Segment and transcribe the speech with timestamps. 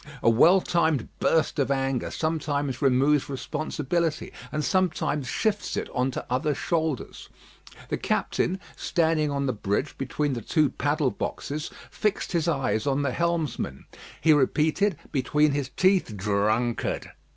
[0.23, 6.25] A well timed burst of anger sometimes removes responsibility, and sometimes shifts it on to
[6.27, 7.29] other shoulders.
[7.89, 13.03] The captain, standing on the bridge between the two paddle boxes, fixed his eyes on
[13.03, 13.85] the helmsman.
[14.19, 17.11] He repeated, between his teeth, "Drunkard."